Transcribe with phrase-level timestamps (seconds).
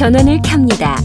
[0.00, 0.96] 전원을 켭니다.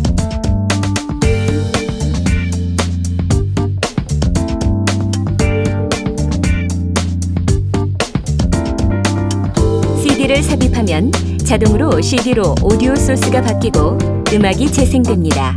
[10.01, 11.11] CD를 삽입하면
[11.45, 13.97] 자동으로 CD로 오디오 소스가 바뀌고
[14.31, 15.53] 음악이 재생됩니다.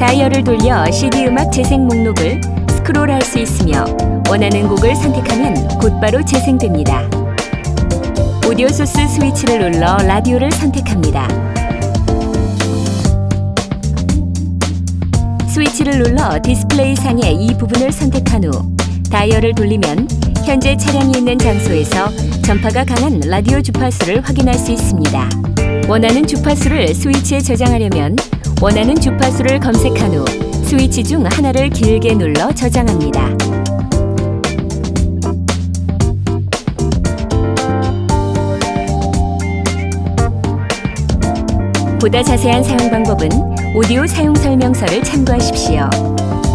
[0.00, 3.84] 다이얼을 돌려 CD 음악 재생 목록을 스크롤할 수 있으며
[4.28, 7.08] 원하는 곡을 선택하면 곧바로 재생됩니다.
[8.48, 11.26] 오디오 소스 스위치를 눌러 라디오를 선택합니다.
[15.48, 18.76] 스위치를 눌러 디스플레이 상의 이 부분을 선택한 후
[19.10, 20.06] 다이얼을 돌리면
[20.46, 22.08] 현재 차량이 있는 장소에서
[22.44, 25.28] 전파가 강한 라디오 주파수를 확인할 수 있습니다.
[25.88, 28.14] 원하는 주파수를 스위치에 저장하려면
[28.62, 30.24] 원하는 주파수를 검색한 후
[30.64, 33.55] 스위치 중 하나를 길게 눌러 저장합니다.
[41.98, 43.28] 보다 자세한 사용 방법은
[43.74, 46.45] 오디오 사용 설명서를 참고하십시오.